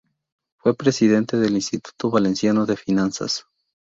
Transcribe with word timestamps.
Fue 0.57 0.73
Presidente 0.75 1.37
del 1.37 1.53
Instituto 1.53 2.09
Valenciano 2.09 2.65
de 2.65 2.75
Finanzas. 2.75 3.45